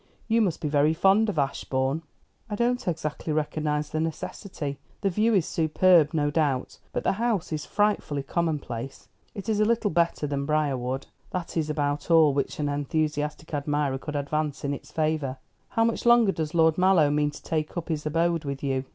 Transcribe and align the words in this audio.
"You 0.27 0.41
must 0.41 0.61
be 0.61 0.67
very 0.67 0.95
fond 0.95 1.29
of 1.29 1.37
Ashbourne." 1.37 2.01
"I 2.49 2.55
don't 2.55 2.87
exactly 2.87 3.31
recognise 3.31 3.91
the 3.91 3.99
necessity. 3.99 4.79
The 5.01 5.11
view 5.11 5.35
is 5.35 5.45
superb, 5.45 6.11
no 6.15 6.31
doubt; 6.31 6.79
but 6.91 7.03
the 7.03 7.11
house 7.21 7.53
is 7.53 7.67
frightfully 7.67 8.23
commonplace. 8.23 9.07
It 9.35 9.47
is 9.47 9.59
a 9.59 9.63
little 9.63 9.91
better 9.91 10.25
than 10.25 10.47
Briarwood. 10.47 11.05
That 11.29 11.55
is 11.55 11.69
about 11.69 12.09
all 12.09 12.33
which 12.33 12.57
an 12.57 12.67
enthusiastic 12.67 13.53
admirer 13.53 13.99
could 13.99 14.15
advance 14.15 14.63
in 14.63 14.73
its 14.73 14.89
favour. 14.89 15.37
How 15.69 15.83
much 15.83 16.03
longer 16.07 16.31
does 16.31 16.55
Lord 16.55 16.79
Mallow 16.79 17.11
mean 17.11 17.29
to 17.29 17.43
take 17.43 17.77
up 17.77 17.89
his 17.89 18.03
abode 18.03 18.43
with 18.43 18.63
you?" 18.63 18.85